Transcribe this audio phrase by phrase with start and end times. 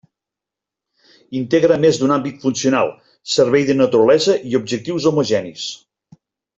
[1.41, 2.91] Integra més d'un àmbit funcional
[3.37, 5.73] servei de naturalesa i objectius homogenis.